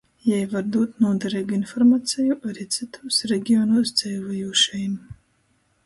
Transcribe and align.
Jei 0.27 0.45
var 0.53 0.63
dūt 0.75 0.95
nūdereigu 1.03 1.55
informaceju 1.57 2.39
ari 2.53 2.67
cytūs 2.77 3.21
regionūs 3.35 3.97
dzeivojūšajim. 4.01 4.99